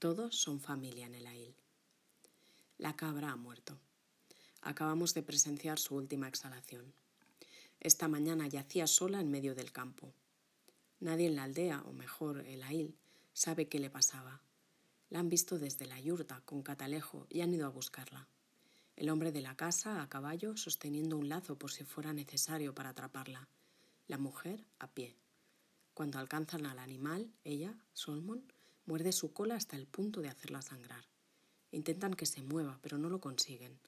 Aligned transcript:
Todos 0.00 0.34
son 0.34 0.60
familia 0.60 1.04
en 1.04 1.14
el 1.14 1.26
AIL. 1.26 1.54
La 2.78 2.96
cabra 2.96 3.32
ha 3.32 3.36
muerto. 3.36 3.78
Acabamos 4.62 5.12
de 5.12 5.22
presenciar 5.22 5.78
su 5.78 5.94
última 5.94 6.26
exhalación. 6.26 6.94
Esta 7.80 8.08
mañana 8.08 8.48
yacía 8.48 8.86
sola 8.86 9.20
en 9.20 9.30
medio 9.30 9.54
del 9.54 9.72
campo. 9.72 10.14
Nadie 11.00 11.26
en 11.26 11.36
la 11.36 11.42
aldea, 11.42 11.82
o 11.82 11.92
mejor 11.92 12.38
el 12.46 12.62
AIL, 12.62 12.96
sabe 13.34 13.68
qué 13.68 13.78
le 13.78 13.90
pasaba. 13.90 14.40
La 15.10 15.18
han 15.18 15.28
visto 15.28 15.58
desde 15.58 15.84
la 15.84 16.00
yurta, 16.00 16.40
con 16.46 16.62
catalejo, 16.62 17.26
y 17.28 17.42
han 17.42 17.52
ido 17.52 17.66
a 17.66 17.70
buscarla. 17.70 18.26
El 18.96 19.10
hombre 19.10 19.32
de 19.32 19.42
la 19.42 19.54
casa, 19.54 20.00
a 20.00 20.08
caballo, 20.08 20.56
sosteniendo 20.56 21.18
un 21.18 21.28
lazo 21.28 21.58
por 21.58 21.72
si 21.72 21.84
fuera 21.84 22.14
necesario 22.14 22.74
para 22.74 22.88
atraparla. 22.88 23.48
La 24.08 24.16
mujer, 24.16 24.64
a 24.78 24.88
pie. 24.88 25.14
Cuando 25.92 26.18
alcanzan 26.18 26.64
al 26.64 26.78
animal, 26.78 27.30
ella, 27.44 27.74
Solmon, 27.92 28.42
muerde 28.90 29.12
su 29.12 29.32
cola 29.32 29.54
hasta 29.54 29.76
el 29.76 29.86
punto 29.86 30.20
de 30.20 30.28
hacerla 30.28 30.62
sangrar. 30.62 31.04
Intentan 31.70 32.14
que 32.14 32.26
se 32.26 32.42
mueva, 32.42 32.80
pero 32.82 32.98
no 32.98 33.08
lo 33.08 33.20
consiguen. 33.20 33.78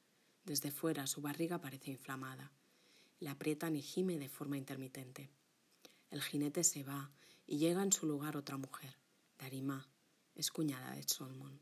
Desde 0.44 0.70
fuera 0.70 1.08
su 1.08 1.20
barriga 1.20 1.60
parece 1.60 1.90
inflamada. 1.90 2.52
La 3.18 3.32
aprietan 3.32 3.74
y 3.74 3.82
gime 3.82 4.20
de 4.20 4.28
forma 4.28 4.56
intermitente. 4.56 5.28
El 6.10 6.22
jinete 6.22 6.62
se 6.62 6.84
va 6.84 7.10
y 7.48 7.58
llega 7.58 7.82
en 7.82 7.92
su 7.92 8.06
lugar 8.06 8.36
otra 8.36 8.58
mujer, 8.58 8.94
Darima, 9.40 9.88
es 10.36 10.52
cuñada 10.52 10.92
de 10.92 11.02
Solmon. 11.02 11.58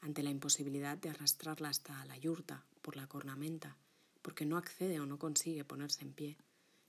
Ante 0.00 0.24
la 0.24 0.30
imposibilidad 0.30 0.98
de 0.98 1.10
arrastrarla 1.10 1.68
hasta 1.68 2.04
la 2.06 2.16
yurta 2.16 2.66
por 2.82 2.96
la 2.96 3.06
cornamenta, 3.06 3.76
porque 4.22 4.44
no 4.44 4.56
accede 4.56 4.98
o 4.98 5.06
no 5.06 5.20
consigue 5.20 5.64
ponerse 5.64 6.02
en 6.02 6.12
pie, 6.12 6.36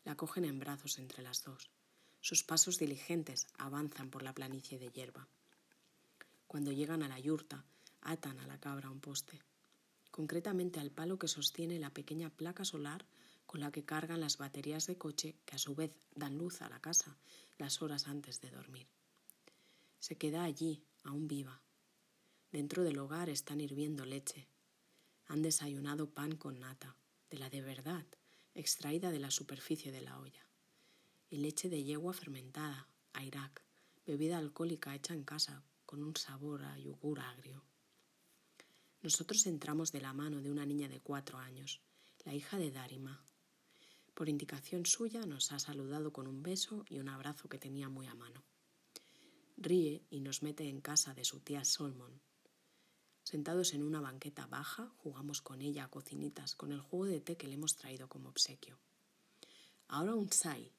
la 0.05 0.15
cogen 0.15 0.45
en 0.45 0.57
brazos 0.57 0.97
entre 0.97 1.21
las 1.21 1.43
dos. 1.43 1.69
Sus 2.21 2.43
pasos 2.43 2.77
diligentes 2.77 3.47
avanzan 3.57 4.09
por 4.09 4.23
la 4.23 4.33
planicie 4.33 4.77
de 4.77 4.89
hierba. 4.89 5.27
Cuando 6.47 6.71
llegan 6.71 7.03
a 7.03 7.07
la 7.07 7.19
yurta, 7.19 7.63
atan 8.01 8.39
a 8.39 8.47
la 8.47 8.59
cabra 8.59 8.89
un 8.89 8.99
poste, 8.99 9.41
concretamente 10.11 10.79
al 10.79 10.91
palo 10.91 11.17
que 11.17 11.27
sostiene 11.27 11.79
la 11.79 11.93
pequeña 11.93 12.29
placa 12.29 12.65
solar 12.65 13.05
con 13.45 13.61
la 13.61 13.71
que 13.71 13.85
cargan 13.85 14.19
las 14.19 14.37
baterías 14.37 14.85
de 14.85 14.97
coche 14.97 15.35
que 15.45 15.55
a 15.55 15.59
su 15.59 15.75
vez 15.75 15.91
dan 16.15 16.37
luz 16.37 16.61
a 16.61 16.69
la 16.69 16.79
casa 16.79 17.17
las 17.57 17.81
horas 17.81 18.07
antes 18.07 18.41
de 18.41 18.51
dormir. 18.51 18.87
Se 19.99 20.17
queda 20.17 20.43
allí, 20.43 20.83
aún 21.03 21.27
viva. 21.27 21.61
Dentro 22.51 22.83
del 22.83 22.97
hogar 22.97 23.29
están 23.29 23.61
hirviendo 23.61 24.05
leche. 24.05 24.47
Han 25.27 25.41
desayunado 25.41 26.09
pan 26.09 26.35
con 26.35 26.59
nata, 26.59 26.95
de 27.29 27.37
la 27.37 27.49
de 27.49 27.61
verdad, 27.61 28.05
extraída 28.55 29.11
de 29.11 29.19
la 29.19 29.31
superficie 29.31 29.91
de 29.91 30.01
la 30.01 30.19
olla. 30.19 30.48
Y 31.29 31.37
leche 31.37 31.69
de 31.69 31.83
yegua 31.83 32.13
fermentada, 32.13 32.87
Irak, 33.21 33.63
bebida 34.05 34.37
alcohólica 34.37 34.95
hecha 34.95 35.13
en 35.13 35.23
casa, 35.23 35.63
con 35.85 36.03
un 36.03 36.15
sabor 36.15 36.63
a 36.63 36.77
yogur 36.77 37.19
agrio. 37.19 37.63
Nosotros 39.01 39.45
entramos 39.45 39.91
de 39.91 40.01
la 40.01 40.13
mano 40.13 40.41
de 40.41 40.51
una 40.51 40.65
niña 40.65 40.89
de 40.89 40.99
cuatro 40.99 41.37
años, 41.37 41.81
la 42.25 42.33
hija 42.33 42.57
de 42.57 42.71
Darima. 42.71 43.23
Por 44.13 44.27
indicación 44.27 44.85
suya 44.85 45.25
nos 45.25 45.51
ha 45.51 45.59
saludado 45.59 46.11
con 46.11 46.27
un 46.27 46.43
beso 46.43 46.83
y 46.89 46.99
un 46.99 47.09
abrazo 47.09 47.47
que 47.47 47.59
tenía 47.59 47.87
muy 47.89 48.07
a 48.07 48.15
mano. 48.15 48.43
Ríe 49.55 50.03
y 50.09 50.19
nos 50.21 50.41
mete 50.41 50.67
en 50.67 50.81
casa 50.81 51.13
de 51.13 51.23
su 51.23 51.39
tía 51.39 51.63
Solmon. 51.63 52.19
Sentados 53.23 53.73
en 53.73 53.83
una 53.83 54.01
banqueta 54.01 54.47
baja, 54.47 54.91
jugamos 54.97 55.41
con 55.41 55.61
ella 55.61 55.85
a 55.85 55.89
cocinitas 55.89 56.55
con 56.55 56.71
el 56.71 56.81
jugo 56.81 57.05
de 57.05 57.21
té 57.21 57.37
que 57.37 57.47
le 57.47 57.53
hemos 57.53 57.75
traído 57.75 58.09
como 58.09 58.29
obsequio. 58.29 58.79
Ahora 59.87 60.15
un 60.15 60.31
sai, 60.31 60.71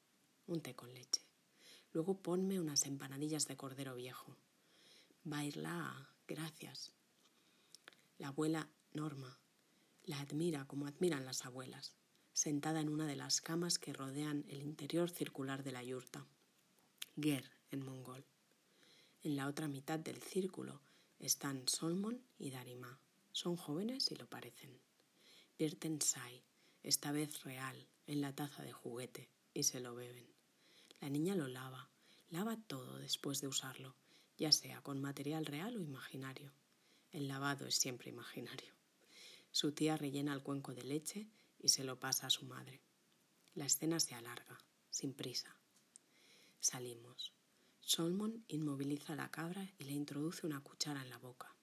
un 0.51 0.61
té 0.61 0.75
con 0.75 0.93
leche. 0.93 1.21
Luego 1.93 2.21
ponme 2.21 2.59
unas 2.59 2.85
empanadillas 2.85 3.47
de 3.47 3.57
cordero 3.57 3.95
viejo. 3.95 4.37
Baila, 5.23 6.09
gracias. 6.27 6.91
La 8.17 8.29
abuela 8.29 8.69
Norma 8.93 9.41
la 10.05 10.19
admira 10.19 10.65
como 10.65 10.87
admiran 10.87 11.25
las 11.25 11.45
abuelas, 11.45 11.95
sentada 12.33 12.81
en 12.81 12.89
una 12.89 13.05
de 13.05 13.15
las 13.15 13.41
camas 13.41 13.77
que 13.77 13.93
rodean 13.93 14.45
el 14.49 14.61
interior 14.61 15.09
circular 15.09 15.63
de 15.63 15.71
la 15.71 15.83
yurta. 15.83 16.25
Ger 17.15 17.49
en 17.69 17.85
mongol. 17.85 18.25
En 19.23 19.35
la 19.35 19.47
otra 19.47 19.67
mitad 19.67 19.99
del 19.99 20.21
círculo 20.21 20.81
están 21.19 21.67
Solmon 21.67 22.21
y 22.39 22.49
Darima. 22.49 22.99
Son 23.31 23.55
jóvenes 23.55 24.11
y 24.11 24.15
lo 24.15 24.27
parecen. 24.27 24.81
Vierten 25.57 26.01
Sai, 26.01 26.43
esta 26.81 27.11
vez 27.11 27.43
real, 27.43 27.87
en 28.07 28.21
la 28.21 28.33
taza 28.33 28.63
de 28.63 28.73
juguete 28.73 29.29
y 29.53 29.63
se 29.63 29.79
lo 29.79 29.93
beben. 29.93 30.27
La 31.01 31.09
niña 31.09 31.35
lo 31.35 31.47
lava, 31.47 31.89
lava 32.29 32.57
todo 32.67 32.99
después 32.99 33.41
de 33.41 33.47
usarlo, 33.47 33.95
ya 34.37 34.51
sea 34.51 34.81
con 34.81 35.01
material 35.01 35.47
real 35.47 35.75
o 35.75 35.81
imaginario. 35.81 36.53
El 37.11 37.27
lavado 37.27 37.65
es 37.65 37.75
siempre 37.75 38.11
imaginario. 38.11 38.75
Su 39.49 39.71
tía 39.71 39.97
rellena 39.97 40.31
el 40.31 40.43
cuenco 40.43 40.75
de 40.75 40.83
leche 40.83 41.27
y 41.59 41.69
se 41.69 41.83
lo 41.83 41.99
pasa 41.99 42.27
a 42.27 42.29
su 42.29 42.45
madre. 42.45 42.81
La 43.55 43.65
escena 43.65 43.99
se 43.99 44.13
alarga, 44.13 44.59
sin 44.91 45.13
prisa. 45.13 45.57
Salimos. 46.59 47.33
Solmon 47.81 48.45
inmoviliza 48.47 49.13
a 49.13 49.15
la 49.15 49.31
cabra 49.31 49.73
y 49.79 49.85
le 49.85 49.93
introduce 49.93 50.45
una 50.45 50.61
cuchara 50.61 51.01
en 51.01 51.09
la 51.09 51.17
boca. 51.17 51.55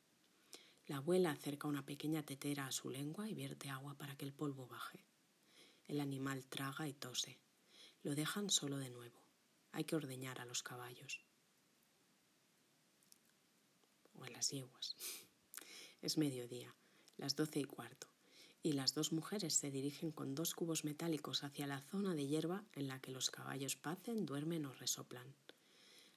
La 0.87 0.97
abuela 0.97 1.31
acerca 1.31 1.69
una 1.69 1.87
pequeña 1.87 2.25
tetera 2.25 2.67
a 2.67 2.73
su 2.73 2.91
lengua 2.91 3.29
y 3.29 3.35
vierte 3.35 3.71
agua 3.71 3.95
para 3.95 4.17
que 4.17 4.25
el 4.25 4.33
polvo 4.33 4.67
baje. 4.67 5.07
El 5.87 6.01
animal 6.01 6.45
traga 6.45 6.89
y 6.89 6.93
tose. 6.93 7.39
Lo 8.03 8.17
dejan 8.17 8.51
solo 8.51 8.79
de 8.79 8.91
nuevo. 8.91 9.28
Hay 9.73 9.85
que 9.85 9.97
ordeñar 9.97 10.41
a 10.41 10.45
los 10.45 10.63
caballos. 10.63 11.25
O 14.15 14.25
a 14.25 14.31
las 14.31 14.51
yeguas. 14.51 14.97
Es 16.01 16.17
mediodía, 16.17 16.73
las 17.17 17.35
doce 17.35 17.59
y 17.59 17.65
cuarto, 17.65 18.07
y 18.63 18.73
las 18.73 18.95
dos 18.95 19.11
mujeres 19.13 19.55
se 19.55 19.73
dirigen 19.73 20.13
con 20.13 20.37
dos 20.37 20.55
cubos 20.55 20.85
metálicos 20.85 21.43
hacia 21.43 21.67
la 21.67 21.81
zona 21.81 22.15
de 22.15 22.29
hierba 22.29 22.65
en 22.73 22.87
la 22.87 23.01
que 23.01 23.11
los 23.11 23.31
caballos 23.31 23.75
pacen, 23.75 24.25
duermen 24.25 24.65
o 24.67 24.73
resoplan, 24.73 25.35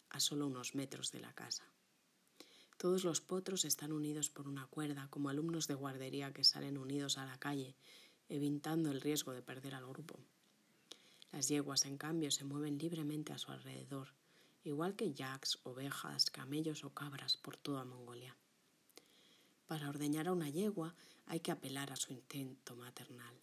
a 0.09 0.19
solo 0.19 0.45
unos 0.45 0.75
metros 0.75 1.11
de 1.11 1.19
la 1.19 1.34
casa. 1.34 1.72
Todos 2.78 3.03
los 3.03 3.22
potros 3.22 3.63
están 3.66 3.91
unidos 3.91 4.29
por 4.29 4.47
una 4.47 4.66
cuerda, 4.67 5.07
como 5.09 5.29
alumnos 5.29 5.67
de 5.67 5.75
guardería 5.75 6.34
que 6.34 6.44
salen 6.44 6.78
unidos 6.78 7.17
a 7.17 7.25
la 7.25 7.38
calle, 7.40 7.75
evitando 8.28 8.91
el 8.91 9.01
riesgo 9.01 9.34
de 9.34 9.44
perder 9.44 9.75
al 9.75 9.85
grupo. 9.85 10.19
Las 11.31 11.47
yeguas, 11.47 11.85
en 11.85 11.97
cambio, 11.97 12.29
se 12.31 12.43
mueven 12.43 12.77
libremente 12.77 13.33
a 13.33 13.37
su 13.37 13.51
alrededor, 13.51 14.09
igual 14.63 14.95
que 14.95 15.13
yaks, 15.13 15.59
ovejas, 15.63 16.29
camellos 16.29 16.83
o 16.83 16.93
cabras 16.93 17.37
por 17.37 17.57
toda 17.57 17.85
Mongolia. 17.85 18.35
Para 19.67 19.89
ordeñar 19.89 20.27
a 20.27 20.33
una 20.33 20.49
yegua 20.49 20.93
hay 21.27 21.39
que 21.39 21.51
apelar 21.51 21.91
a 21.91 21.95
su 21.95 22.11
intento 22.11 22.75
maternal. 22.75 23.33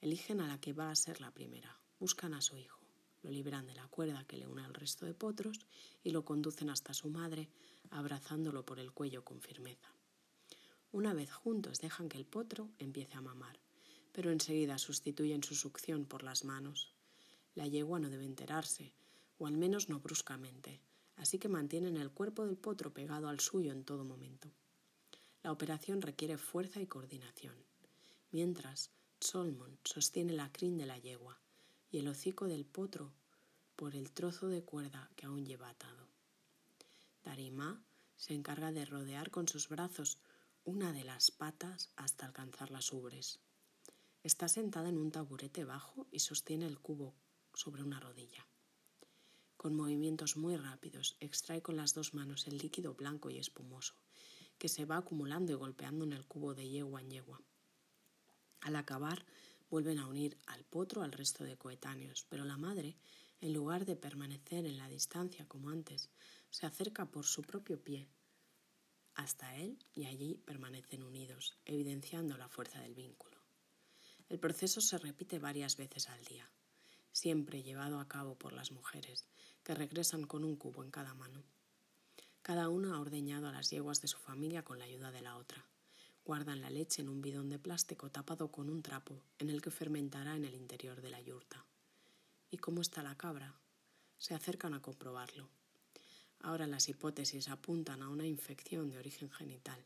Eligen 0.00 0.40
a 0.40 0.48
la 0.48 0.60
que 0.60 0.72
va 0.72 0.90
a 0.90 0.96
ser 0.96 1.20
la 1.20 1.30
primera, 1.30 1.78
buscan 2.00 2.34
a 2.34 2.40
su 2.40 2.56
hijo, 2.56 2.80
lo 3.22 3.30
libran 3.30 3.66
de 3.66 3.74
la 3.74 3.86
cuerda 3.86 4.24
que 4.24 4.36
le 4.36 4.48
une 4.48 4.64
al 4.64 4.74
resto 4.74 5.06
de 5.06 5.14
potros 5.14 5.66
y 6.02 6.10
lo 6.10 6.24
conducen 6.24 6.70
hasta 6.70 6.92
su 6.92 7.08
madre, 7.08 7.48
abrazándolo 7.90 8.64
por 8.64 8.80
el 8.80 8.90
cuello 8.90 9.24
con 9.24 9.40
firmeza. 9.40 9.88
Una 10.90 11.14
vez 11.14 11.32
juntos 11.32 11.78
dejan 11.80 12.08
que 12.08 12.18
el 12.18 12.26
potro 12.26 12.70
empiece 12.78 13.14
a 13.14 13.20
mamar, 13.20 13.60
pero 14.12 14.32
enseguida 14.32 14.78
sustituyen 14.78 15.44
su 15.44 15.54
succión 15.54 16.04
por 16.04 16.24
las 16.24 16.44
manos. 16.44 16.95
La 17.56 17.66
yegua 17.66 17.98
no 17.98 18.10
debe 18.10 18.26
enterarse, 18.26 18.92
o 19.38 19.46
al 19.46 19.56
menos 19.56 19.88
no 19.88 19.98
bruscamente, 19.98 20.78
así 21.16 21.38
que 21.38 21.48
mantienen 21.48 21.96
el 21.96 22.10
cuerpo 22.10 22.44
del 22.44 22.58
potro 22.58 22.92
pegado 22.92 23.28
al 23.28 23.40
suyo 23.40 23.72
en 23.72 23.82
todo 23.82 24.04
momento. 24.04 24.52
La 25.42 25.52
operación 25.52 26.02
requiere 26.02 26.36
fuerza 26.36 26.82
y 26.82 26.86
coordinación. 26.86 27.56
Mientras, 28.30 28.90
Solmon 29.20 29.78
sostiene 29.84 30.34
la 30.34 30.52
crin 30.52 30.76
de 30.76 30.84
la 30.84 30.98
yegua 30.98 31.40
y 31.90 31.96
el 31.96 32.08
hocico 32.08 32.46
del 32.46 32.66
potro 32.66 33.14
por 33.74 33.96
el 33.96 34.12
trozo 34.12 34.48
de 34.48 34.62
cuerda 34.62 35.10
que 35.16 35.24
aún 35.24 35.46
lleva 35.46 35.70
atado. 35.70 36.08
Darima 37.24 37.82
se 38.16 38.34
encarga 38.34 38.70
de 38.70 38.84
rodear 38.84 39.30
con 39.30 39.48
sus 39.48 39.70
brazos 39.70 40.18
una 40.64 40.92
de 40.92 41.04
las 41.04 41.30
patas 41.30 41.90
hasta 41.96 42.26
alcanzar 42.26 42.70
las 42.70 42.92
ubres. 42.92 43.40
Está 44.22 44.46
sentada 44.48 44.90
en 44.90 44.98
un 44.98 45.10
taburete 45.10 45.64
bajo 45.64 46.06
y 46.10 46.18
sostiene 46.18 46.66
el 46.66 46.78
cubo 46.78 47.14
sobre 47.56 47.82
una 47.82 47.98
rodilla. 47.98 48.46
Con 49.56 49.74
movimientos 49.74 50.36
muy 50.36 50.56
rápidos 50.56 51.16
extrae 51.20 51.62
con 51.62 51.76
las 51.76 51.94
dos 51.94 52.12
manos 52.12 52.46
el 52.46 52.58
líquido 52.58 52.94
blanco 52.94 53.30
y 53.30 53.38
espumoso 53.38 53.94
que 54.58 54.68
se 54.68 54.84
va 54.84 54.98
acumulando 54.98 55.52
y 55.52 55.56
golpeando 55.56 56.04
en 56.04 56.12
el 56.12 56.26
cubo 56.26 56.54
de 56.54 56.68
yegua 56.68 57.00
en 57.00 57.10
yegua. 57.10 57.40
Al 58.60 58.76
acabar, 58.76 59.24
vuelven 59.70 59.98
a 59.98 60.06
unir 60.06 60.38
al 60.46 60.64
potro 60.64 61.02
al 61.02 61.12
resto 61.12 61.44
de 61.44 61.56
coetáneos, 61.56 62.26
pero 62.28 62.44
la 62.44 62.56
madre, 62.56 62.96
en 63.40 63.52
lugar 63.52 63.84
de 63.84 63.96
permanecer 63.96 64.66
en 64.66 64.78
la 64.78 64.88
distancia 64.88 65.46
como 65.46 65.70
antes, 65.70 66.10
se 66.50 66.66
acerca 66.66 67.06
por 67.06 67.26
su 67.26 67.42
propio 67.42 67.82
pie 67.82 68.08
hasta 69.16 69.56
él 69.56 69.78
y 69.94 70.04
allí 70.04 70.36
permanecen 70.44 71.02
unidos, 71.02 71.58
evidenciando 71.64 72.36
la 72.36 72.48
fuerza 72.48 72.80
del 72.80 72.94
vínculo. 72.94 73.40
El 74.28 74.38
proceso 74.38 74.80
se 74.80 74.98
repite 74.98 75.38
varias 75.38 75.76
veces 75.76 76.08
al 76.08 76.22
día. 76.24 76.50
Siempre 77.16 77.62
llevado 77.62 77.98
a 77.98 78.08
cabo 78.08 78.34
por 78.34 78.52
las 78.52 78.72
mujeres, 78.72 79.24
que 79.64 79.74
regresan 79.74 80.26
con 80.26 80.44
un 80.44 80.54
cubo 80.54 80.84
en 80.84 80.90
cada 80.90 81.14
mano. 81.14 81.42
Cada 82.42 82.68
una 82.68 82.94
ha 82.94 83.00
ordeñado 83.00 83.48
a 83.48 83.52
las 83.52 83.70
yeguas 83.70 84.02
de 84.02 84.08
su 84.08 84.18
familia 84.18 84.62
con 84.62 84.78
la 84.78 84.84
ayuda 84.84 85.10
de 85.10 85.22
la 85.22 85.36
otra. 85.36 85.64
Guardan 86.26 86.60
la 86.60 86.68
leche 86.68 87.00
en 87.00 87.08
un 87.08 87.22
bidón 87.22 87.48
de 87.48 87.58
plástico 87.58 88.10
tapado 88.10 88.52
con 88.52 88.68
un 88.68 88.82
trapo 88.82 89.22
en 89.38 89.48
el 89.48 89.62
que 89.62 89.70
fermentará 89.70 90.36
en 90.36 90.44
el 90.44 90.54
interior 90.54 91.00
de 91.00 91.08
la 91.08 91.20
yurta. 91.22 91.64
¿Y 92.50 92.58
cómo 92.58 92.82
está 92.82 93.02
la 93.02 93.16
cabra? 93.16 93.54
Se 94.18 94.34
acercan 94.34 94.74
a 94.74 94.82
comprobarlo. 94.82 95.48
Ahora 96.40 96.66
las 96.66 96.86
hipótesis 96.90 97.48
apuntan 97.48 98.02
a 98.02 98.10
una 98.10 98.26
infección 98.26 98.90
de 98.90 98.98
origen 98.98 99.30
genital. 99.30 99.82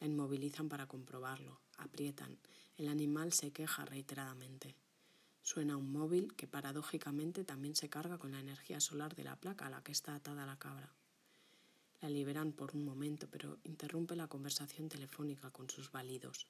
La 0.00 0.08
inmovilizan 0.08 0.68
para 0.68 0.88
comprobarlo, 0.88 1.60
aprietan, 1.78 2.36
el 2.76 2.88
animal 2.88 3.32
se 3.32 3.52
queja 3.52 3.84
reiteradamente. 3.84 4.74
Suena 5.46 5.76
un 5.76 5.92
móvil 5.92 6.34
que 6.34 6.48
paradójicamente 6.48 7.44
también 7.44 7.76
se 7.76 7.88
carga 7.88 8.18
con 8.18 8.32
la 8.32 8.40
energía 8.40 8.80
solar 8.80 9.14
de 9.14 9.22
la 9.22 9.36
placa 9.36 9.68
a 9.68 9.70
la 9.70 9.80
que 9.80 9.92
está 9.92 10.16
atada 10.16 10.44
la 10.44 10.58
cabra. 10.58 10.92
La 12.00 12.10
liberan 12.10 12.50
por 12.50 12.74
un 12.74 12.84
momento, 12.84 13.28
pero 13.30 13.60
interrumpe 13.62 14.16
la 14.16 14.26
conversación 14.26 14.88
telefónica 14.88 15.52
con 15.52 15.70
sus 15.70 15.92
válidos. 15.92 16.48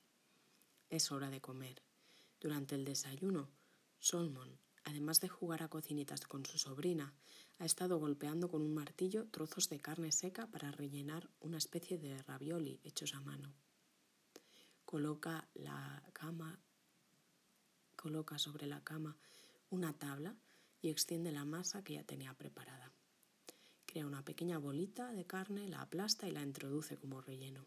Es 0.89 1.13
hora 1.13 1.29
de 1.29 1.43
comer. 1.43 1.83
Durante 2.41 2.75
el 2.75 2.87
desayuno, 2.87 3.51
Solomon, 3.99 4.59
además 4.85 5.21
de 5.21 5.29
jugar 5.29 5.63
a 5.63 5.69
cocinitas 5.69 6.23
con 6.23 6.47
su 6.47 6.57
sobrina, 6.57 7.13
ha 7.59 7.67
estado 7.67 7.99
golpeando 7.99 8.49
con 8.49 8.63
un 8.63 8.73
martillo 8.73 9.27
trozos 9.27 9.69
de 9.69 9.79
carne 9.79 10.11
seca 10.11 10.47
para 10.47 10.71
rellenar 10.71 11.29
una 11.41 11.59
especie 11.59 11.99
de 11.99 12.17
ravioli 12.23 12.81
hechos 12.83 13.15
a 13.15 13.21
mano. 13.21 13.53
Coloca 14.87 15.51
la 15.53 16.03
cama 16.15 16.59
coloca 17.97 18.39
sobre 18.39 18.67
la 18.67 18.85
cama 18.85 19.17
una 19.71 19.93
tabla 19.93 20.37
y 20.81 20.91
extiende 20.91 21.33
la 21.33 21.45
masa 21.45 21.83
que 21.83 21.95
ya 21.95 22.05
tenía 22.05 22.35
preparada. 22.35 22.93
Crea 23.87 24.07
una 24.07 24.25
pequeña 24.25 24.59
bolita 24.59 25.13
de 25.13 25.25
carne, 25.25 25.69
la 25.69 25.81
aplasta 25.81 26.29
y 26.29 26.33
la 26.33 26.43
introduce 26.43 26.97
como 26.97 27.21
relleno. 27.21 27.67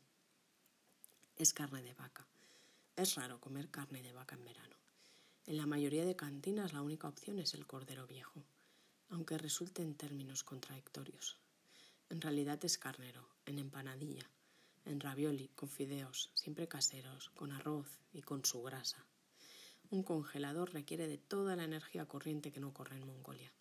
Es 1.35 1.53
carne 1.53 1.81
de 1.81 1.93
vaca. 1.93 2.27
Es 2.95 3.15
raro 3.15 3.39
comer 3.39 3.69
carne 3.69 4.01
de 4.01 4.13
vaca 4.13 4.35
en 4.35 4.45
verano. 4.45 4.75
En 5.45 5.57
la 5.57 5.65
mayoría 5.65 6.05
de 6.05 6.15
cantinas 6.15 6.73
la 6.73 6.81
única 6.81 7.07
opción 7.07 7.39
es 7.39 7.53
el 7.53 7.65
cordero 7.65 8.07
viejo 8.07 8.43
aunque 9.09 9.37
resulte 9.37 9.81
en 9.81 9.95
términos 9.95 10.43
contradictorios. 10.43 11.37
En 12.09 12.21
realidad 12.21 12.63
es 12.63 12.77
carnero, 12.77 13.27
en 13.45 13.59
empanadilla, 13.59 14.29
en 14.85 14.99
ravioli, 14.99 15.49
con 15.55 15.69
fideos, 15.69 16.31
siempre 16.33 16.67
caseros, 16.67 17.29
con 17.31 17.51
arroz 17.51 17.87
y 18.13 18.21
con 18.21 18.45
su 18.45 18.61
grasa. 18.61 19.05
Un 19.91 20.03
congelador 20.03 20.71
requiere 20.71 21.07
de 21.07 21.17
toda 21.17 21.55
la 21.55 21.63
energía 21.63 22.05
corriente 22.05 22.51
que 22.51 22.59
no 22.59 22.73
corre 22.73 22.97
en 22.97 23.07
Mongolia. 23.07 23.51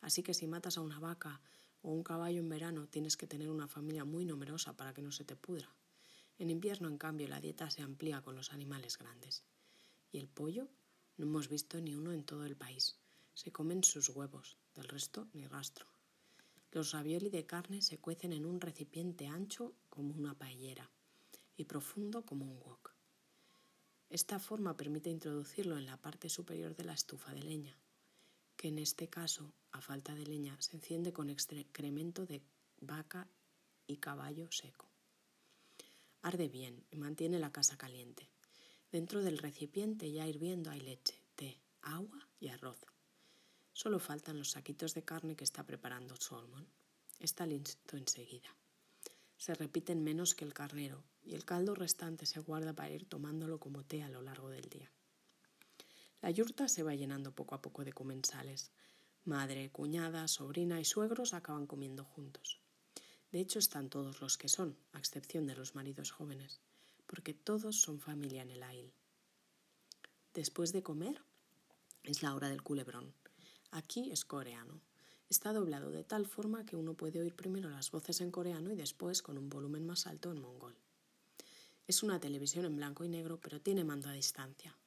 Así 0.00 0.22
que 0.22 0.32
si 0.32 0.46
matas 0.46 0.78
a 0.78 0.80
una 0.80 1.00
vaca 1.00 1.40
o 1.80 1.90
un 1.90 2.04
caballo 2.04 2.38
en 2.38 2.48
verano, 2.48 2.86
tienes 2.86 3.16
que 3.16 3.26
tener 3.26 3.50
una 3.50 3.66
familia 3.66 4.04
muy 4.04 4.24
numerosa 4.24 4.76
para 4.76 4.94
que 4.94 5.02
no 5.02 5.10
se 5.10 5.24
te 5.24 5.34
pudra. 5.34 5.74
En 6.38 6.50
invierno, 6.50 6.86
en 6.88 6.98
cambio, 6.98 7.26
la 7.26 7.40
dieta 7.40 7.68
se 7.70 7.82
amplía 7.82 8.22
con 8.22 8.36
los 8.36 8.52
animales 8.52 8.96
grandes. 8.96 9.44
¿Y 10.12 10.18
el 10.18 10.28
pollo? 10.28 10.68
No 11.16 11.26
hemos 11.26 11.48
visto 11.48 11.80
ni 11.80 11.96
uno 11.96 12.12
en 12.12 12.24
todo 12.24 12.46
el 12.46 12.56
país. 12.56 12.96
Se 13.34 13.50
comen 13.50 13.82
sus 13.82 14.08
huevos, 14.08 14.58
del 14.74 14.88
resto 14.88 15.28
ni 15.32 15.46
rastro. 15.46 15.86
Los 16.70 16.92
ravioli 16.92 17.28
de 17.28 17.44
carne 17.44 17.82
se 17.82 17.98
cuecen 17.98 18.32
en 18.32 18.46
un 18.46 18.60
recipiente 18.60 19.26
ancho 19.26 19.74
como 19.88 20.14
una 20.14 20.38
paellera 20.38 20.90
y 21.56 21.64
profundo 21.64 22.24
como 22.24 22.44
un 22.44 22.58
wok. 22.60 22.91
Esta 24.12 24.38
forma 24.38 24.76
permite 24.76 25.08
introducirlo 25.08 25.78
en 25.78 25.86
la 25.86 25.96
parte 25.96 26.28
superior 26.28 26.76
de 26.76 26.84
la 26.84 26.92
estufa 26.92 27.32
de 27.32 27.42
leña, 27.42 27.74
que 28.58 28.68
en 28.68 28.78
este 28.78 29.08
caso, 29.08 29.54
a 29.70 29.80
falta 29.80 30.14
de 30.14 30.26
leña, 30.26 30.54
se 30.60 30.76
enciende 30.76 31.14
con 31.14 31.30
excremento 31.30 32.26
de 32.26 32.42
vaca 32.82 33.26
y 33.86 33.96
caballo 33.96 34.52
seco. 34.52 34.86
Arde 36.20 36.50
bien 36.50 36.84
y 36.90 36.98
mantiene 36.98 37.38
la 37.38 37.52
casa 37.52 37.78
caliente. 37.78 38.28
Dentro 38.90 39.22
del 39.22 39.38
recipiente 39.38 40.12
ya 40.12 40.26
hirviendo 40.26 40.70
hay 40.70 40.80
leche, 40.80 41.18
té, 41.34 41.58
agua 41.80 42.28
y 42.38 42.48
arroz. 42.48 42.84
Solo 43.72 43.98
faltan 43.98 44.36
los 44.36 44.50
saquitos 44.50 44.92
de 44.92 45.04
carne 45.04 45.36
que 45.36 45.44
está 45.44 45.64
preparando 45.64 46.16
Solomon. 46.16 46.66
Está 47.18 47.46
listo 47.46 47.96
enseguida. 47.96 48.54
Se 49.38 49.54
repiten 49.54 50.04
menos 50.04 50.34
que 50.34 50.44
el 50.44 50.52
carnero 50.52 51.02
y 51.24 51.34
el 51.34 51.44
caldo 51.44 51.74
restante 51.74 52.26
se 52.26 52.40
guarda 52.40 52.72
para 52.72 52.90
ir 52.90 53.06
tomándolo 53.06 53.58
como 53.58 53.84
té 53.84 54.02
a 54.02 54.08
lo 54.08 54.22
largo 54.22 54.50
del 54.50 54.68
día. 54.68 54.90
La 56.20 56.30
yurta 56.30 56.68
se 56.68 56.82
va 56.82 56.94
llenando 56.94 57.34
poco 57.34 57.54
a 57.54 57.62
poco 57.62 57.84
de 57.84 57.92
comensales. 57.92 58.70
Madre, 59.24 59.70
cuñada, 59.70 60.28
sobrina 60.28 60.80
y 60.80 60.84
suegros 60.84 61.34
acaban 61.34 61.66
comiendo 61.66 62.04
juntos. 62.04 62.60
De 63.32 63.40
hecho, 63.40 63.58
están 63.58 63.88
todos 63.88 64.20
los 64.20 64.36
que 64.36 64.48
son, 64.48 64.76
a 64.92 64.98
excepción 64.98 65.46
de 65.46 65.56
los 65.56 65.74
maridos 65.74 66.10
jóvenes, 66.10 66.60
porque 67.06 67.34
todos 67.34 67.80
son 67.80 67.98
familia 67.98 68.42
en 68.42 68.50
el 68.50 68.62
ail. 68.62 68.92
Después 70.34 70.72
de 70.72 70.82
comer, 70.82 71.22
es 72.04 72.22
la 72.22 72.34
hora 72.34 72.48
del 72.48 72.62
culebrón. 72.62 73.14
Aquí 73.70 74.10
es 74.12 74.24
coreano. 74.24 74.80
Está 75.28 75.52
doblado 75.52 75.90
de 75.90 76.04
tal 76.04 76.26
forma 76.26 76.66
que 76.66 76.76
uno 76.76 76.94
puede 76.94 77.20
oír 77.20 77.34
primero 77.34 77.70
las 77.70 77.90
voces 77.90 78.20
en 78.20 78.30
coreano 78.30 78.70
y 78.70 78.76
después 78.76 79.22
con 79.22 79.38
un 79.38 79.48
volumen 79.48 79.86
más 79.86 80.06
alto 80.06 80.30
en 80.30 80.40
mongol. 80.40 80.76
Es 81.86 82.02
una 82.02 82.20
televisión 82.20 82.64
en 82.64 82.76
blanco 82.76 83.04
y 83.04 83.08
negro, 83.08 83.40
pero 83.40 83.60
tiene 83.60 83.84
mando 83.84 84.08
a 84.08 84.12
distancia. 84.12 84.78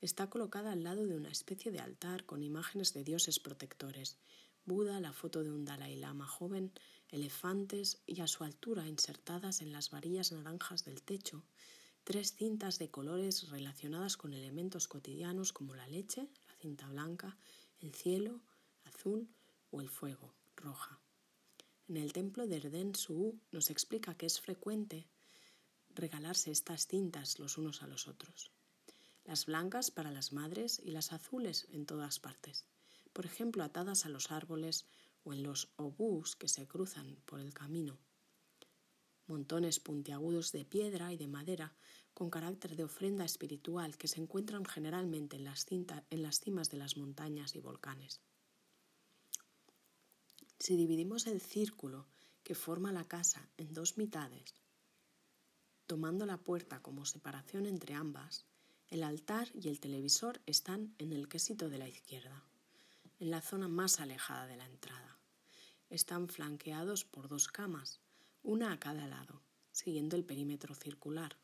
Está 0.00 0.28
colocada 0.28 0.72
al 0.72 0.82
lado 0.82 1.06
de 1.06 1.16
una 1.16 1.30
especie 1.30 1.70
de 1.70 1.80
altar 1.80 2.26
con 2.26 2.42
imágenes 2.42 2.92
de 2.92 3.04
dioses 3.04 3.38
protectores, 3.38 4.18
Buda, 4.66 4.98
la 4.98 5.12
foto 5.12 5.44
de 5.44 5.52
un 5.52 5.64
Dalai 5.66 5.96
Lama 5.96 6.26
joven, 6.26 6.72
elefantes 7.10 8.02
y 8.06 8.20
a 8.20 8.26
su 8.26 8.44
altura 8.44 8.86
insertadas 8.86 9.60
en 9.60 9.72
las 9.72 9.90
varillas 9.90 10.32
naranjas 10.32 10.84
del 10.84 11.02
techo, 11.02 11.44
tres 12.02 12.34
cintas 12.34 12.78
de 12.78 12.90
colores 12.90 13.50
relacionadas 13.50 14.16
con 14.16 14.32
elementos 14.32 14.88
cotidianos 14.88 15.52
como 15.52 15.74
la 15.74 15.86
leche, 15.86 16.30
la 16.48 16.56
cinta 16.56 16.88
blanca, 16.88 17.36
el 17.80 17.94
cielo, 17.94 18.40
azul 18.84 19.28
o 19.70 19.82
el 19.82 19.90
fuego, 19.90 20.34
roja. 20.56 20.98
En 21.86 21.98
el 21.98 22.14
templo 22.14 22.46
de 22.46 22.56
Erden 22.56 22.94
Su 22.94 23.38
nos 23.52 23.68
explica 23.68 24.14
que 24.14 24.26
es 24.26 24.40
frecuente 24.40 25.06
regalarse 25.94 26.50
estas 26.50 26.86
cintas 26.86 27.38
los 27.38 27.58
unos 27.58 27.82
a 27.82 27.86
los 27.86 28.08
otros. 28.08 28.50
Las 29.24 29.46
blancas 29.46 29.90
para 29.90 30.10
las 30.10 30.32
madres 30.32 30.80
y 30.84 30.90
las 30.90 31.12
azules 31.12 31.66
en 31.70 31.86
todas 31.86 32.20
partes, 32.20 32.66
por 33.12 33.26
ejemplo 33.26 33.64
atadas 33.64 34.04
a 34.04 34.10
los 34.10 34.30
árboles 34.30 34.86
o 35.24 35.32
en 35.32 35.42
los 35.42 35.72
obús 35.76 36.36
que 36.36 36.48
se 36.48 36.66
cruzan 36.66 37.16
por 37.24 37.40
el 37.40 37.54
camino. 37.54 37.98
Montones 39.26 39.80
puntiagudos 39.80 40.52
de 40.52 40.66
piedra 40.66 41.12
y 41.12 41.16
de 41.16 41.28
madera 41.28 41.74
con 42.12 42.30
carácter 42.30 42.76
de 42.76 42.84
ofrenda 42.84 43.24
espiritual 43.24 43.96
que 43.96 44.08
se 44.08 44.20
encuentran 44.20 44.64
generalmente 44.64 45.36
en 45.36 45.44
las, 45.44 45.66
en 45.70 46.22
las 46.22 46.40
cimas 46.40 46.70
de 46.70 46.76
las 46.76 46.96
montañas 46.96 47.56
y 47.56 47.60
volcanes. 47.60 48.20
Si 50.58 50.76
dividimos 50.76 51.26
el 51.26 51.40
círculo 51.40 52.06
que 52.42 52.54
forma 52.54 52.92
la 52.92 53.04
casa 53.04 53.48
en 53.56 53.72
dos 53.72 53.96
mitades, 53.96 54.54
tomando 55.86 56.26
la 56.26 56.38
puerta 56.38 56.80
como 56.80 57.04
separación 57.04 57.66
entre 57.66 57.94
ambas, 57.94 58.46
el 58.88 59.02
altar 59.02 59.48
y 59.54 59.68
el 59.68 59.80
televisor 59.80 60.40
están 60.46 60.94
en 60.98 61.12
el 61.12 61.28
quesito 61.28 61.68
de 61.68 61.78
la 61.78 61.88
izquierda, 61.88 62.44
en 63.18 63.30
la 63.30 63.40
zona 63.40 63.68
más 63.68 64.00
alejada 64.00 64.46
de 64.46 64.56
la 64.56 64.66
entrada. 64.66 65.18
Están 65.90 66.28
flanqueados 66.28 67.04
por 67.04 67.28
dos 67.28 67.48
camas, 67.48 68.00
una 68.42 68.72
a 68.72 68.78
cada 68.78 69.06
lado, 69.06 69.42
siguiendo 69.72 70.16
el 70.16 70.24
perímetro 70.24 70.74
circular, 70.74 71.36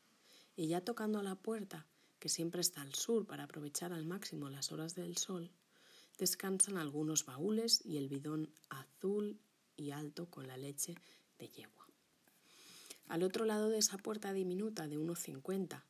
y 0.55 0.67
ya 0.67 0.81
tocando 0.81 1.21
la 1.23 1.35
puerta, 1.35 1.87
que 2.19 2.29
siempre 2.29 2.61
está 2.61 2.81
al 2.81 2.93
sur 2.93 3.25
para 3.25 3.43
aprovechar 3.43 3.93
al 3.93 4.05
máximo 4.05 4.49
las 4.49 4.71
horas 4.71 4.95
del 4.95 5.17
sol, 5.17 5.51
descansan 6.17 6.77
algunos 6.77 7.25
baúles 7.25 7.83
y 7.83 7.97
el 7.97 8.07
bidón 8.07 8.53
azul 8.69 9.39
y 9.75 9.91
alto 9.91 10.29
con 10.29 10.47
la 10.47 10.57
leche 10.57 10.95
de 11.39 11.49
yegua. 11.49 11.80
Al 13.11 13.23
otro 13.23 13.43
lado 13.43 13.67
de 13.67 13.77
esa 13.77 13.97
puerta 13.97 14.31
diminuta 14.31 14.87
de 14.87 14.97
unos 14.97 15.19
50, 15.19 15.83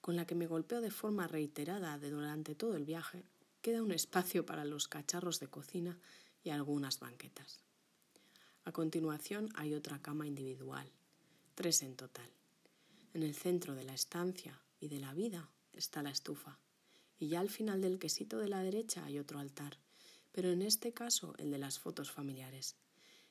con 0.00 0.16
la 0.16 0.26
que 0.26 0.34
me 0.34 0.48
golpeo 0.48 0.80
de 0.80 0.90
forma 0.90 1.28
reiterada 1.28 1.96
durante 1.98 2.56
todo 2.56 2.74
el 2.74 2.84
viaje, 2.84 3.22
queda 3.62 3.80
un 3.80 3.92
espacio 3.92 4.44
para 4.44 4.64
los 4.64 4.88
cacharros 4.88 5.38
de 5.38 5.46
cocina 5.46 6.00
y 6.42 6.50
algunas 6.50 6.98
banquetas. 6.98 7.60
A 8.64 8.72
continuación 8.72 9.50
hay 9.54 9.72
otra 9.72 10.02
cama 10.02 10.26
individual, 10.26 10.90
tres 11.54 11.80
en 11.82 11.94
total. 11.94 12.28
En 13.14 13.22
el 13.22 13.36
centro 13.36 13.76
de 13.76 13.84
la 13.84 13.94
estancia 13.94 14.60
y 14.80 14.88
de 14.88 14.98
la 14.98 15.14
vida 15.14 15.48
está 15.72 16.02
la 16.02 16.10
estufa, 16.10 16.58
y 17.20 17.28
ya 17.28 17.38
al 17.38 17.50
final 17.50 17.80
del 17.80 18.00
quesito 18.00 18.38
de 18.38 18.48
la 18.48 18.64
derecha 18.64 19.04
hay 19.04 19.20
otro 19.20 19.38
altar, 19.38 19.78
pero 20.32 20.50
en 20.50 20.62
este 20.62 20.92
caso 20.92 21.34
el 21.38 21.52
de 21.52 21.58
las 21.58 21.78
fotos 21.78 22.10
familiares. 22.10 22.74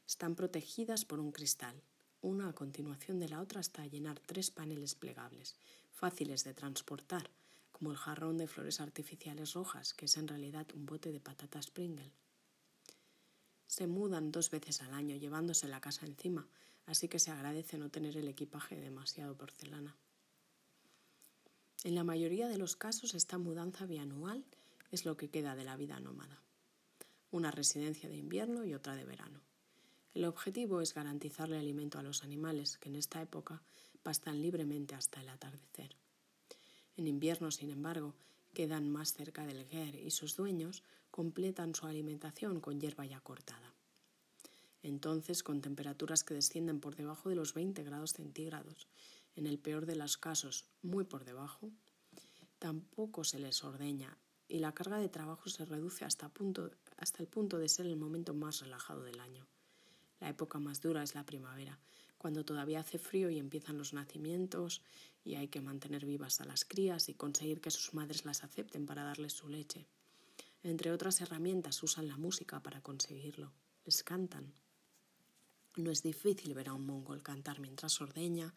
Están 0.08 0.36
protegidas 0.36 1.04
por 1.04 1.20
un 1.20 1.34
cristal, 1.34 1.84
una 2.22 2.50
a 2.50 2.54
continuación 2.54 3.20
de 3.20 3.30
la 3.30 3.42
otra 3.42 3.60
hasta 3.60 3.86
llenar 3.86 4.20
tres 4.20 4.52
paneles 4.52 4.96
plegables, 4.96 5.56
fáciles 5.94 6.44
de 6.44 6.54
transportar, 6.54 7.30
como 7.72 7.92
el 7.92 7.98
jarrón 7.98 8.38
de 8.38 8.48
flores 8.48 8.80
artificiales 8.82 9.54
rojas, 9.54 9.94
que 9.94 10.06
es 10.06 10.18
en 10.18 10.28
realidad 10.28 10.68
un 10.74 10.86
bote 10.86 11.12
de 11.12 11.20
patatas 11.20 11.70
Pringle. 11.70 12.12
Se 13.68 13.86
mudan 13.86 14.32
dos 14.32 14.50
veces 14.50 14.82
al 14.82 14.94
año 14.94 15.16
llevándose 15.16 15.68
la 15.68 15.82
casa 15.82 16.06
encima, 16.06 16.48
así 16.86 17.08
que 17.08 17.20
se 17.20 17.32
agradece 17.32 17.78
no 17.78 17.90
tener 17.90 18.18
el 18.18 18.28
equipaje 18.28 18.80
demasiado 18.80 19.36
porcelana. 19.36 19.96
En 21.84 21.94
la 21.94 22.04
mayoría 22.04 22.48
de 22.48 22.58
los 22.58 22.76
casos 22.76 23.14
esta 23.14 23.38
mudanza 23.38 23.86
bianual 23.86 24.44
es 24.92 25.06
lo 25.06 25.18
que 25.18 25.30
queda 25.30 25.56
de 25.56 25.64
la 25.64 25.76
vida 25.76 26.00
nómada. 26.00 26.42
Una 27.30 27.52
residencia 27.52 28.10
de 28.10 28.18
invierno 28.18 28.66
y 28.66 28.74
otra 28.74 28.96
de 28.96 29.06
verano. 29.06 29.42
El 30.18 30.26
objetivo 30.26 30.82
es 30.82 30.96
garantizarle 30.96 31.60
alimento 31.60 32.00
a 32.00 32.02
los 32.02 32.24
animales 32.24 32.80
que 32.80 32.90
en 32.90 32.96
esta 32.96 33.22
época 33.22 33.62
pastan 34.02 34.42
libremente 34.42 34.96
hasta 34.96 35.22
el 35.22 35.30
atardecer. 35.30 35.96
En 36.96 37.06
invierno, 37.06 37.52
sin 37.52 37.70
embargo, 37.70 38.16
quedan 38.52 38.90
más 38.90 39.14
cerca 39.14 39.46
del 39.46 39.64
Ger 39.68 39.94
y 39.94 40.10
sus 40.10 40.36
dueños 40.36 40.82
completan 41.12 41.76
su 41.76 41.86
alimentación 41.86 42.62
con 42.62 42.82
hierba 42.82 43.06
ya 43.06 43.20
cortada. 43.20 43.76
Entonces, 44.82 45.44
con 45.44 45.62
temperaturas 45.62 46.24
que 46.24 46.34
descienden 46.34 46.80
por 46.80 46.96
debajo 46.96 47.30
de 47.30 47.36
los 47.36 47.54
20 47.54 47.84
grados 47.84 48.14
centígrados, 48.14 48.88
en 49.36 49.46
el 49.46 49.60
peor 49.60 49.86
de 49.86 49.98
los 49.98 50.18
casos 50.18 50.66
muy 50.82 51.04
por 51.04 51.26
debajo, 51.26 51.70
tampoco 52.58 53.24
se 53.24 53.38
les 53.38 53.64
ordeña 53.64 54.18
y 54.48 54.58
la 54.58 54.74
carga 54.74 54.98
de 54.98 55.10
trabajo 55.10 55.48
se 55.48 55.64
reduce 55.64 56.06
hasta, 56.06 56.32
hasta 56.98 57.22
el 57.22 57.28
punto 57.28 57.60
de 57.60 57.70
ser 57.70 57.86
el 57.86 57.98
momento 57.98 58.34
más 58.34 58.62
relajado 58.62 59.04
del 59.04 59.20
año. 59.20 59.46
La 60.20 60.30
época 60.30 60.60
más 60.60 60.82
dura 60.82 61.04
es 61.04 61.16
la 61.16 61.26
primavera, 61.26 61.80
cuando 62.18 62.44
todavía 62.44 62.80
hace 62.80 62.98
frío 62.98 63.30
y 63.30 63.38
empiezan 63.38 63.78
los 63.78 63.94
nacimientos 63.94 64.82
y 65.24 65.36
hay 65.36 65.48
que 65.48 65.62
mantener 65.62 66.06
vivas 66.06 66.42
a 66.42 66.46
las 66.46 66.66
crías 66.66 67.10
y 67.10 67.14
conseguir 67.14 67.62
que 67.62 67.72
sus 67.72 67.94
madres 67.94 68.26
las 68.26 68.44
acepten 68.44 68.86
para 68.86 69.04
darles 69.04 69.34
su 69.34 69.48
leche. 69.48 69.88
Entre 70.64 70.92
otras 70.92 71.22
herramientas 71.22 71.82
usan 71.84 72.08
la 72.08 72.18
música 72.18 72.62
para 72.62 72.82
conseguirlo. 72.82 73.54
Les 73.86 74.04
cantan. 74.04 74.54
No 75.76 75.92
es 75.92 76.02
difícil 76.02 76.54
ver 76.56 76.70
a 76.70 76.74
un 76.74 76.86
mongol 76.86 77.22
cantar 77.22 77.60
mientras 77.60 78.02
ordeña, 78.02 78.54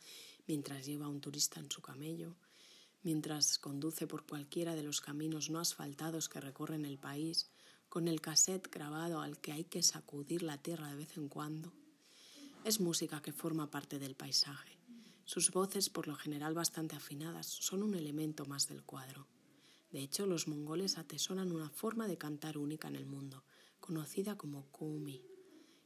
mientras 0.47 0.87
lleva 0.87 1.07
a 1.07 1.11
un 1.11 1.21
turista 1.21 1.61
en 1.61 1.71
su 1.71 1.83
camello, 1.83 2.35
mientras 3.03 3.59
conduce 3.59 4.07
por 4.07 4.27
cualquiera 4.27 4.75
de 4.75 4.83
los 4.83 5.01
caminos 5.01 5.51
no 5.51 5.59
asfaltados 5.59 6.29
que 6.29 6.41
recorren 6.41 6.85
el 6.85 6.99
país, 6.99 7.51
con 7.89 8.09
el 8.09 8.21
cassette 8.21 8.71
grabado 8.71 9.21
al 9.21 9.39
que 9.39 9.53
hay 9.53 9.65
que 9.65 9.83
sacudir 9.83 10.43
la 10.43 10.59
tierra 10.59 10.89
de 10.89 10.97
vez 10.97 11.17
en 11.17 11.29
cuando. 11.29 11.73
Es 12.65 12.81
música 12.81 13.23
que 13.23 13.33
forma 13.33 13.71
parte 13.71 13.99
del 13.99 14.15
paisaje. 14.15 14.79
Sus 15.25 15.51
voces, 15.51 15.91
por 15.91 16.09
lo 16.09 16.15
general 16.15 16.55
bastante 16.55 16.97
afinadas, 16.97 17.47
son 17.47 17.83
un 17.83 17.95
elemento 17.95 18.45
más 18.47 18.69
del 18.69 18.83
cuadro. 18.83 19.27
De 19.91 20.01
hecho, 20.01 20.27
los 20.27 20.47
mongoles 20.47 20.99
atesoran 20.99 21.53
una 21.53 21.71
forma 21.71 22.07
de 22.07 22.19
cantar 22.19 22.59
única 22.59 22.89
en 22.89 22.97
el 22.97 23.07
mundo, 23.07 23.45
conocida 23.81 24.37
como 24.37 24.67
kumi, 24.71 25.25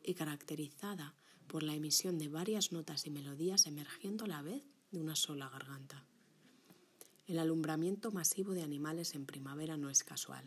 y 0.02 0.14
caracterizada 0.14 1.14
por 1.46 1.62
la 1.62 1.74
emisión 1.74 2.18
de 2.18 2.28
varias 2.28 2.72
notas 2.72 3.06
y 3.06 3.10
melodías 3.10 3.66
emergiendo 3.66 4.26
a 4.26 4.28
la 4.28 4.42
vez 4.42 4.62
de 4.90 5.00
una 5.00 5.16
sola 5.16 5.48
garganta. 5.48 6.04
El 7.26 7.38
alumbramiento 7.38 8.10
masivo 8.10 8.52
de 8.52 8.62
animales 8.62 9.14
en 9.14 9.24
primavera 9.24 9.76
no 9.76 9.88
es 9.88 10.04
casual. 10.04 10.46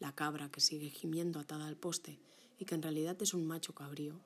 La 0.00 0.14
cabra 0.14 0.50
que 0.50 0.60
sigue 0.60 0.90
gimiendo 0.90 1.38
atada 1.38 1.66
al 1.66 1.76
poste 1.76 2.18
y 2.58 2.64
que 2.64 2.74
en 2.74 2.82
realidad 2.82 3.16
es 3.20 3.34
un 3.34 3.46
macho 3.46 3.74
cabrío, 3.74 4.20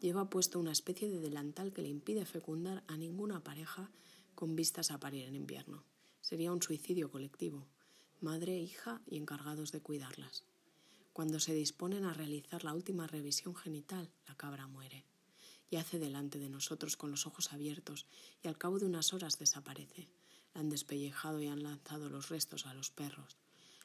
lleva 0.00 0.30
puesto 0.30 0.58
una 0.58 0.72
especie 0.72 1.08
de 1.08 1.20
delantal 1.20 1.72
que 1.72 1.82
le 1.82 1.88
impide 1.88 2.26
fecundar 2.26 2.82
a 2.88 2.96
ninguna 2.96 3.42
pareja 3.42 3.90
con 4.34 4.56
vistas 4.56 4.90
a 4.90 4.98
parir 4.98 5.26
en 5.26 5.36
invierno. 5.36 5.84
Sería 6.20 6.52
un 6.52 6.62
suicidio 6.62 7.10
colectivo, 7.10 7.66
madre, 8.20 8.58
hija 8.58 9.00
y 9.06 9.16
encargados 9.16 9.70
de 9.70 9.80
cuidarlas. 9.80 10.44
Cuando 11.12 11.38
se 11.38 11.54
disponen 11.54 12.04
a 12.04 12.14
realizar 12.14 12.64
la 12.64 12.74
última 12.74 13.06
revisión 13.06 13.54
genital, 13.54 14.10
la 14.26 14.36
cabra 14.36 14.66
muere 14.66 15.04
yace 15.74 15.98
delante 15.98 16.38
de 16.38 16.48
nosotros 16.48 16.96
con 16.96 17.10
los 17.10 17.26
ojos 17.26 17.52
abiertos 17.52 18.06
y 18.42 18.48
al 18.48 18.56
cabo 18.56 18.78
de 18.78 18.86
unas 18.86 19.12
horas 19.12 19.38
desaparece. 19.38 20.08
La 20.54 20.60
han 20.60 20.70
despellejado 20.70 21.40
y 21.40 21.48
han 21.48 21.62
lanzado 21.62 22.08
los 22.08 22.28
restos 22.28 22.66
a 22.66 22.74
los 22.74 22.90
perros. 22.90 23.36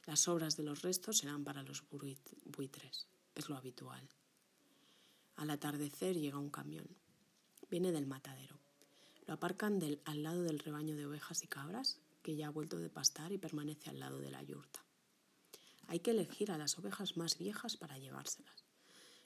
Las 0.06 0.28
obras 0.28 0.56
de 0.56 0.64
los 0.64 0.82
restos 0.82 1.18
serán 1.18 1.44
para 1.44 1.64
los 1.64 1.84
buitres. 1.90 3.08
Es 3.36 3.50
lo 3.50 3.58
habitual. 3.58 4.08
Al 5.36 5.50
atardecer 5.50 6.18
llega 6.18 6.38
un 6.38 6.50
camión. 6.50 6.88
Viene 7.70 7.92
del 7.92 8.08
matadero. 8.08 8.60
Lo 9.26 9.34
aparcan 9.34 9.80
del, 9.80 10.02
al 10.06 10.24
lado 10.24 10.44
del 10.44 10.60
rebaño 10.60 10.96
de 10.96 11.06
ovejas 11.06 11.44
y 11.44 11.48
cabras, 11.48 12.00
que 12.22 12.36
ya 12.36 12.48
ha 12.48 12.52
vuelto 12.52 12.78
de 12.78 12.90
pastar 12.90 13.32
y 13.32 13.38
permanece 13.38 13.90
al 13.90 14.00
lado 14.00 14.20
de 14.20 14.32
la 14.32 14.44
yurta. 14.44 14.84
Hay 15.88 16.00
que 16.00 16.12
elegir 16.12 16.52
a 16.52 16.58
las 16.58 16.78
ovejas 16.78 17.18
más 17.18 17.38
viejas 17.38 17.78
para 17.78 17.98
llevárselas. 17.98 18.66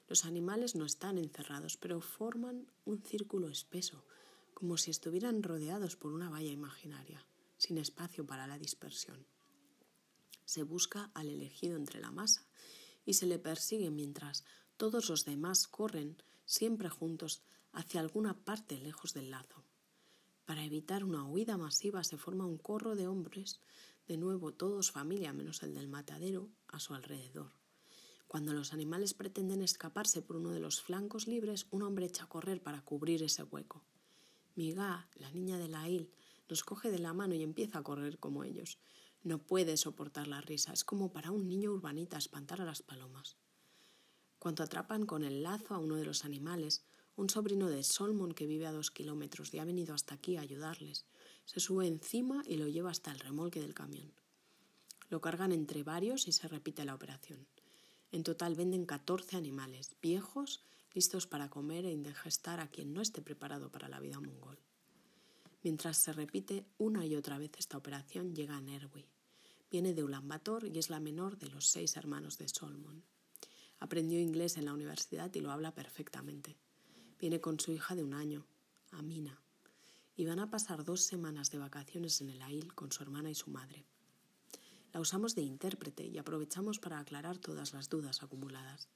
Los 0.08 0.26
animales 0.26 0.76
no 0.76 0.86
están 0.86 1.18
encerrados, 1.18 1.78
pero 1.78 2.00
forman 2.00 2.68
un 2.86 3.02
círculo 3.02 3.50
espeso, 3.50 4.06
como 4.54 4.78
si 4.78 4.92
estuvieran 4.92 5.44
rodeados 5.44 5.96
por 5.96 6.14
una 6.14 6.30
valla 6.30 6.52
imaginaria, 6.52 7.26
sin 7.64 7.78
espacio 7.78 8.26
para 8.26 8.46
la 8.46 8.58
dispersión. 8.58 9.26
Se 10.46 10.64
busca 10.64 11.12
al 11.14 11.30
elegido 11.30 11.78
entre 11.78 12.02
la 12.02 12.12
masa 12.12 12.46
y 13.06 13.14
se 13.14 13.26
le 13.26 13.40
persigue 13.40 13.90
mientras 13.90 14.44
todos 14.76 15.10
los 15.10 15.24
demás 15.24 15.68
corren 15.68 16.22
siempre 16.46 16.90
juntos 16.90 17.42
hacia 17.72 18.02
alguna 18.02 18.44
parte 18.44 18.78
lejos 18.78 19.14
del 19.14 19.32
lazo. 19.32 19.64
Para 20.46 20.66
evitar 20.66 21.06
una 21.06 21.24
huida 21.24 21.58
masiva 21.58 22.04
se 22.04 22.18
forma 22.18 22.46
un 22.46 22.58
corro 22.58 22.96
de 22.96 23.08
hombres, 23.08 23.62
de 24.08 24.18
nuevo 24.18 24.54
todos 24.54 24.92
familia 24.92 25.32
menos 25.32 25.64
el 25.64 25.74
del 25.74 25.88
matadero, 25.88 26.50
a 26.68 26.82
su 26.82 26.94
alrededor. 26.94 27.54
Cuando 28.28 28.52
los 28.52 28.74
animales 28.74 29.14
pretenden 29.14 29.62
escaparse 29.62 30.22
por 30.22 30.36
uno 30.36 30.52
de 30.52 30.60
los 30.60 30.82
flancos 30.82 31.28
libres, 31.28 31.68
un 31.72 31.84
hombre 31.84 32.08
echa 32.08 32.26
a 32.26 32.30
correr 32.30 32.62
para 32.62 32.82
cubrir 32.82 33.24
ese 33.24 33.44
hueco. 33.44 33.86
Miga, 34.56 35.08
la 35.16 35.32
niña 35.32 35.58
de 35.58 35.70
la 35.70 35.88
il, 35.88 36.12
nos 36.54 36.64
coge 36.64 36.92
de 36.92 37.00
la 37.00 37.14
mano 37.14 37.34
y 37.34 37.42
empieza 37.42 37.80
a 37.80 37.84
correr 37.84 38.20
como 38.20 38.44
ellos. 38.44 38.78
No 39.24 39.40
puede 39.40 39.76
soportar 39.76 40.28
la 40.28 40.40
risa, 40.40 40.72
es 40.72 40.84
como 40.84 41.12
para 41.12 41.32
un 41.32 41.48
niño 41.48 41.72
urbanita 41.72 42.20
espantar 42.20 42.62
a 42.62 42.66
las 42.66 42.84
palomas. 42.84 43.38
Cuando 44.38 44.62
atrapan 44.62 45.08
con 45.08 45.24
el 45.24 45.42
lazo 45.42 45.74
a 45.74 45.80
uno 45.80 45.96
de 45.96 46.06
los 46.06 46.26
animales, 46.26 46.84
un 47.16 47.28
sobrino 47.32 47.70
de 47.70 47.82
Solmon 47.82 48.36
que 48.36 48.46
vive 48.46 48.68
a 48.68 48.72
dos 48.72 48.92
kilómetros 48.92 49.52
y 49.52 49.58
ha 49.58 49.66
venido 49.66 49.96
hasta 49.96 50.14
aquí 50.14 50.38
a 50.38 50.42
ayudarles, 50.42 51.08
se 51.46 51.60
sube 51.60 51.88
encima 51.88 52.44
y 52.46 52.58
lo 52.58 52.68
lleva 52.68 52.92
hasta 52.92 53.12
el 53.12 53.20
remolque 53.20 53.60
del 53.60 53.74
camión. 53.74 54.14
Lo 55.10 55.22
cargan 55.22 55.54
entre 55.54 55.82
varios 55.82 56.28
y 56.28 56.34
se 56.34 56.48
repite 56.48 56.86
la 56.86 56.94
operación. 56.94 57.48
En 58.12 58.22
total 58.22 58.54
venden 58.54 58.86
14 58.86 59.38
animales 59.38 59.96
viejos 60.04 60.62
listos 60.94 61.26
para 61.26 61.50
comer 61.50 61.88
e 61.88 61.92
indigestar 61.92 62.60
a 62.60 62.68
quien 62.68 62.94
no 62.94 63.02
esté 63.02 63.24
preparado 63.24 63.72
para 63.72 63.90
la 63.90 64.00
vida 64.00 64.20
mongol. 64.20 64.60
Mientras 65.64 65.98
se 65.98 66.12
repite 66.12 66.66
una 66.78 67.06
y 67.06 67.16
otra 67.16 67.38
vez 67.38 67.52
esta 67.58 67.78
operación, 67.78 68.36
llega 68.36 68.58
a 68.58 68.62
Nerwi. 68.62 69.06
Viene 69.72 69.94
de 69.94 70.04
Ulaanbaatar 70.04 70.66
y 70.66 70.78
es 70.78 70.90
la 70.90 71.00
menor 71.00 71.38
de 71.40 71.48
los 71.48 71.68
seis 71.68 71.96
hermanos 71.96 72.38
de 72.38 72.50
Solomon. 72.50 73.04
Aprendió 73.80 74.20
inglés 74.20 74.58
en 74.58 74.66
la 74.66 74.74
universidad 74.74 75.34
y 75.34 75.40
lo 75.40 75.52
habla 75.52 75.74
perfectamente. 75.74 76.58
Viene 77.18 77.40
con 77.40 77.60
su 77.60 77.72
hija 77.72 77.96
de 77.96 78.04
un 78.04 78.14
año, 78.14 78.46
Amina, 78.92 79.42
y 80.16 80.26
van 80.26 80.40
a 80.40 80.50
pasar 80.52 80.84
dos 80.84 81.02
semanas 81.02 81.50
de 81.50 81.58
vacaciones 81.58 82.20
en 82.22 82.30
el 82.30 82.42
Ail 82.42 82.76
con 82.76 82.92
su 82.92 83.02
hermana 83.02 83.32
y 83.32 83.36
su 83.36 83.50
madre. 83.50 83.86
La 84.92 85.00
usamos 85.00 85.34
de 85.34 85.42
intérprete 85.42 86.06
y 86.06 86.18
aprovechamos 86.18 86.78
para 86.78 87.00
aclarar 87.00 87.38
todas 87.38 87.74
las 87.74 87.90
dudas 87.90 88.22
acumuladas. 88.22 88.90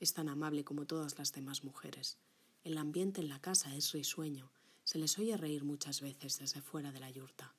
Es 0.00 0.14
tan 0.14 0.28
amable 0.28 0.64
como 0.64 0.86
todas 0.86 1.18
las 1.18 1.32
demás 1.32 1.62
mujeres. 1.62 2.16
El 2.64 2.78
ambiente 2.78 3.20
en 3.20 3.28
la 3.28 3.40
casa 3.40 3.76
es 3.76 3.92
risueño. 3.92 4.50
Se 4.90 4.98
les 4.98 5.16
oye 5.20 5.36
reír 5.36 5.62
muchas 5.62 6.00
veces 6.00 6.40
desde 6.40 6.60
fuera 6.60 6.90
de 6.90 6.98
la 6.98 7.08
yurta. 7.08 7.54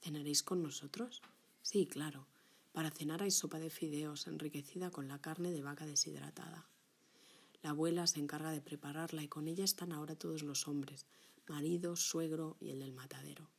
¿Cenaréis 0.00 0.44
con 0.44 0.62
nosotros? 0.62 1.20
Sí, 1.60 1.86
claro. 1.86 2.28
Para 2.70 2.92
cenar 2.92 3.20
hay 3.24 3.32
sopa 3.32 3.58
de 3.58 3.68
fideos 3.68 4.28
enriquecida 4.28 4.92
con 4.92 5.08
la 5.08 5.20
carne 5.20 5.50
de 5.50 5.62
vaca 5.62 5.86
deshidratada. 5.86 6.68
La 7.62 7.70
abuela 7.70 8.06
se 8.06 8.20
encarga 8.20 8.52
de 8.52 8.60
prepararla 8.60 9.24
y 9.24 9.26
con 9.26 9.48
ella 9.48 9.64
están 9.64 9.90
ahora 9.90 10.14
todos 10.14 10.44
los 10.44 10.68
hombres, 10.68 11.06
marido, 11.48 11.96
suegro 11.96 12.56
y 12.60 12.70
el 12.70 12.78
del 12.78 12.92
matadero. 12.92 13.50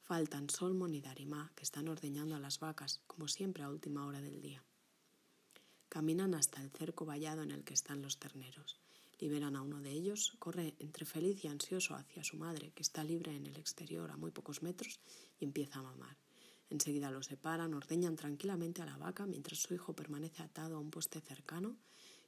Faltan 0.00 0.50
Solmon 0.50 0.96
y 0.96 1.00
Darimá, 1.00 1.52
que 1.54 1.62
están 1.62 1.86
ordeñando 1.86 2.34
a 2.34 2.40
las 2.40 2.58
vacas, 2.58 3.02
como 3.06 3.28
siempre 3.28 3.62
a 3.62 3.70
última 3.70 4.04
hora 4.04 4.20
del 4.20 4.42
día. 4.42 4.64
Caminan 5.88 6.34
hasta 6.34 6.60
el 6.60 6.72
cerco 6.72 7.06
vallado 7.06 7.44
en 7.44 7.52
el 7.52 7.62
que 7.62 7.74
están 7.74 8.02
los 8.02 8.18
terneros. 8.18 8.80
Liberan 9.18 9.56
a 9.56 9.62
uno 9.62 9.80
de 9.80 9.90
ellos, 9.90 10.34
corre 10.38 10.74
entre 10.78 11.04
feliz 11.04 11.44
y 11.44 11.48
ansioso 11.48 11.94
hacia 11.94 12.24
su 12.24 12.36
madre, 12.36 12.72
que 12.74 12.82
está 12.82 13.04
libre 13.04 13.34
en 13.36 13.46
el 13.46 13.56
exterior 13.56 14.10
a 14.10 14.16
muy 14.16 14.30
pocos 14.30 14.62
metros, 14.62 15.00
y 15.38 15.44
empieza 15.44 15.78
a 15.78 15.82
mamar. 15.82 16.16
Enseguida 16.72 17.10
lo 17.10 17.22
separan, 17.22 17.74
ordeñan 17.74 18.16
tranquilamente 18.16 18.80
a 18.80 18.86
la 18.86 18.96
vaca 18.96 19.26
mientras 19.26 19.58
su 19.58 19.74
hijo 19.74 19.92
permanece 19.92 20.42
atado 20.42 20.76
a 20.76 20.80
un 20.80 20.90
poste 20.90 21.20
cercano 21.20 21.76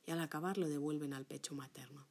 y 0.07 0.11
al 0.11 0.21
acabar 0.21 0.59
lo 0.59 0.69
devuelven 0.69 1.15
al 1.15 1.25
pecho 1.25 1.55
materno. 1.55 2.07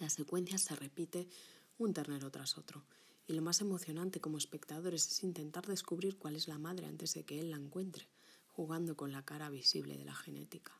La 0.00 0.08
secuencia 0.08 0.56
se 0.56 0.74
repite 0.74 1.28
un 1.76 1.92
ternero 1.92 2.30
tras 2.30 2.56
otro 2.56 2.86
Y 3.26 3.34
lo 3.34 3.42
más 3.42 3.60
emocionante 3.60 4.20
como 4.20 4.38
espectadores 4.38 5.06
es 5.06 5.22
intentar 5.22 5.66
descubrir 5.66 6.16
cuál 6.18 6.36
es 6.36 6.48
la 6.48 6.58
madre 6.58 6.86
antes 6.86 7.14
de 7.14 7.24
que 7.24 7.40
él 7.40 7.50
la 7.50 7.56
encuentre, 7.56 8.08
jugando 8.48 8.96
con 8.96 9.12
la 9.12 9.24
cara 9.24 9.50
visible 9.50 9.96
de 9.96 10.04
la 10.04 10.14
genética. 10.14 10.72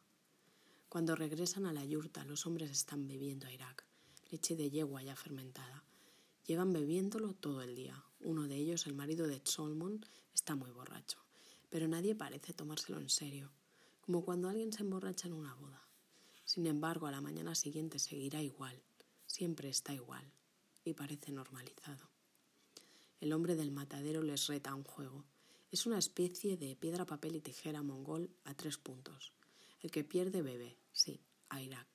Cuando 0.94 1.16
regresan 1.16 1.66
a 1.66 1.72
la 1.72 1.84
yurta, 1.84 2.24
los 2.24 2.46
hombres 2.46 2.70
están 2.70 3.08
bebiendo 3.08 3.50
Irak, 3.50 3.84
leche 4.30 4.54
de 4.54 4.70
yegua 4.70 5.02
ya 5.02 5.16
fermentada. 5.16 5.82
Llevan 6.46 6.72
bebiéndolo 6.72 7.34
todo 7.34 7.62
el 7.62 7.74
día. 7.74 8.04
Uno 8.20 8.46
de 8.46 8.54
ellos, 8.54 8.86
el 8.86 8.94
marido 8.94 9.26
de 9.26 9.40
Solomon, 9.42 10.06
está 10.32 10.54
muy 10.54 10.70
borracho, 10.70 11.18
pero 11.68 11.88
nadie 11.88 12.14
parece 12.14 12.52
tomárselo 12.52 13.00
en 13.00 13.08
serio, 13.08 13.50
como 14.02 14.24
cuando 14.24 14.48
alguien 14.48 14.72
se 14.72 14.84
emborracha 14.84 15.26
en 15.26 15.34
una 15.34 15.52
boda. 15.54 15.82
Sin 16.44 16.64
embargo, 16.64 17.08
a 17.08 17.10
la 17.10 17.20
mañana 17.20 17.56
siguiente 17.56 17.98
seguirá 17.98 18.40
igual, 18.40 18.80
siempre 19.26 19.70
está 19.70 19.92
igual, 19.92 20.30
y 20.84 20.94
parece 20.94 21.32
normalizado. 21.32 22.08
El 23.18 23.32
hombre 23.32 23.56
del 23.56 23.72
matadero 23.72 24.22
les 24.22 24.46
reta 24.46 24.72
un 24.72 24.84
juego. 24.84 25.24
Es 25.72 25.86
una 25.86 25.98
especie 25.98 26.56
de 26.56 26.76
piedra, 26.76 27.04
papel 27.04 27.34
y 27.34 27.40
tijera 27.40 27.82
mongol 27.82 28.30
a 28.44 28.54
tres 28.54 28.78
puntos. 28.78 29.32
El 29.84 29.90
que 29.90 30.02
pierde 30.02 30.40
bebe, 30.40 30.78
sí, 30.94 31.20
a 31.50 31.60
Irak. 31.60 31.86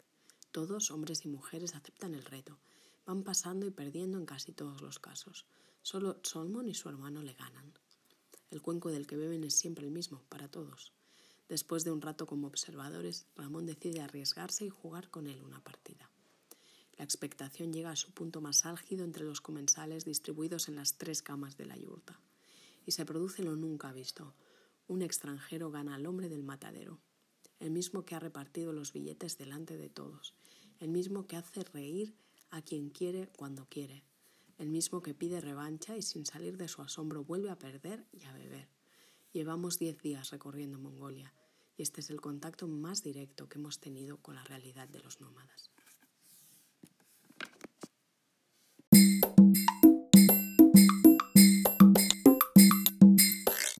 Todos, 0.51 0.91
hombres 0.91 1.25
y 1.25 1.27
mujeres, 1.27 1.73
aceptan 1.73 2.13
el 2.13 2.23
reto. 2.23 2.59
Van 3.07 3.23
pasando 3.23 3.65
y 3.65 3.71
perdiendo 3.71 4.19
en 4.19 4.27
casi 4.27 4.51
todos 4.51 4.83
los 4.83 4.99
casos. 4.99 5.47
Solo 5.81 6.19
Solomon 6.21 6.69
y 6.69 6.75
su 6.75 6.87
hermano 6.87 7.23
le 7.23 7.33
ganan. 7.33 7.73
El 8.51 8.61
cuenco 8.61 8.91
del 8.91 9.07
que 9.07 9.15
beben 9.15 9.43
es 9.43 9.55
siempre 9.55 9.85
el 9.85 9.91
mismo, 9.91 10.21
para 10.29 10.47
todos. 10.47 10.93
Después 11.47 11.83
de 11.83 11.89
un 11.89 11.99
rato 11.99 12.27
como 12.27 12.45
observadores, 12.45 13.25
Ramón 13.35 13.65
decide 13.65 14.01
arriesgarse 14.01 14.65
y 14.65 14.69
jugar 14.69 15.09
con 15.09 15.25
él 15.25 15.41
una 15.41 15.63
partida. 15.63 16.11
La 16.95 17.05
expectación 17.05 17.73
llega 17.73 17.89
a 17.89 17.95
su 17.95 18.11
punto 18.11 18.39
más 18.39 18.67
álgido 18.67 19.03
entre 19.03 19.23
los 19.23 19.41
comensales 19.41 20.05
distribuidos 20.05 20.69
en 20.69 20.75
las 20.75 20.99
tres 20.99 21.23
camas 21.23 21.57
de 21.57 21.65
la 21.65 21.75
yurta. 21.75 22.19
Y 22.85 22.91
se 22.91 23.03
produce 23.03 23.41
lo 23.41 23.55
nunca 23.55 23.91
visto. 23.91 24.35
Un 24.87 25.01
extranjero 25.01 25.71
gana 25.71 25.95
al 25.95 26.05
hombre 26.05 26.29
del 26.29 26.43
matadero, 26.43 26.99
el 27.59 27.71
mismo 27.71 28.05
que 28.05 28.15
ha 28.15 28.19
repartido 28.19 28.73
los 28.73 28.93
billetes 28.93 29.37
delante 29.37 29.77
de 29.77 29.89
todos, 29.89 30.33
el 30.79 30.89
mismo 30.89 31.27
que 31.27 31.35
hace 31.35 31.63
reír 31.63 32.15
a 32.49 32.61
quien 32.61 32.89
quiere 32.89 33.27
cuando 33.27 33.67
quiere, 33.67 34.03
el 34.57 34.69
mismo 34.69 35.01
que 35.01 35.13
pide 35.13 35.41
revancha 35.41 35.97
y 35.97 36.01
sin 36.01 36.25
salir 36.25 36.57
de 36.57 36.67
su 36.67 36.81
asombro 36.81 37.23
vuelve 37.23 37.49
a 37.49 37.57
perder 37.57 38.05
y 38.11 38.25
a 38.25 38.33
beber. 38.33 38.69
Llevamos 39.31 39.79
diez 39.79 40.01
días 40.01 40.31
recorriendo 40.31 40.79
Mongolia 40.79 41.33
y 41.77 41.83
este 41.83 42.01
es 42.01 42.09
el 42.09 42.19
contacto 42.19 42.67
más 42.67 43.03
directo 43.03 43.47
que 43.47 43.57
hemos 43.57 43.79
tenido 43.79 44.17
con 44.17 44.35
la 44.35 44.43
realidad 44.43 44.89
de 44.89 44.99
los 44.99 45.21
nómadas. 45.21 45.71